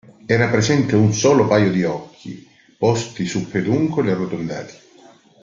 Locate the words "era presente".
0.35-0.95